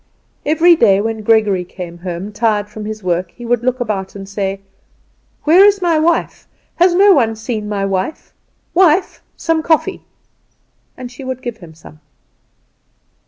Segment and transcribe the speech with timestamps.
[0.47, 4.27] Every day when Gregory came home, tired from his work, he would look about and
[4.27, 4.61] say,
[5.43, 6.47] "Where is my wife?
[6.77, 8.33] Has no one seen my wife?
[8.73, 10.01] Wife, some coffee!"
[10.97, 11.99] and she would give him some.